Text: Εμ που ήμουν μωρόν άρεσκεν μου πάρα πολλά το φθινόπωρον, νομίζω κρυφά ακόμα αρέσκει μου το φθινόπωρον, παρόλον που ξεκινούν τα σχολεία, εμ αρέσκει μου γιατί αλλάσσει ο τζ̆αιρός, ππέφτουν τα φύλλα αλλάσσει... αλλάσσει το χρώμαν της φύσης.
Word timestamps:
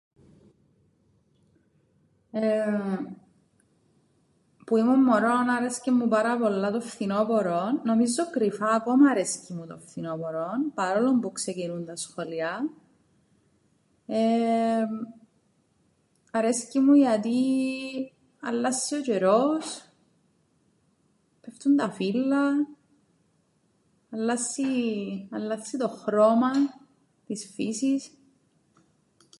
Εμ 2.31 3.05
που 4.65 4.77
ήμουν 4.77 5.03
μωρόν 5.03 5.49
άρεσκεν 5.49 5.95
μου 5.95 6.07
πάρα 6.07 6.37
πολλά 6.37 6.71
το 6.71 6.81
φθινόπωρον, 6.81 7.81
νομίζω 7.83 8.29
κρυφά 8.29 8.67
ακόμα 8.69 9.09
αρέσκει 9.11 9.53
μου 9.53 9.67
το 9.67 9.77
φθινόπωρον, 9.77 10.71
παρόλον 10.73 11.19
που 11.19 11.31
ξεκινούν 11.31 11.85
τα 11.85 11.95
σχολεία, 11.95 12.69
εμ 14.05 14.89
αρέσκει 16.33 16.79
μου 16.79 16.93
γιατί 16.93 17.33
αλλάσσει 18.41 18.95
ο 18.95 19.01
τζ̆αιρός, 19.05 19.65
ππέφτουν 21.41 21.75
τα 21.75 21.91
φύλλα 21.91 22.67
αλλάσσει... 24.11 24.65
αλλάσσει 25.31 25.77
το 25.77 25.87
χρώμαν 25.87 26.69
της 27.25 27.51
φύσης. 27.53 28.13